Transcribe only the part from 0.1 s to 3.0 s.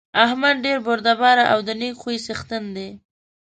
احمد ډېر بردباره او د نېک خوی څېښتن دی.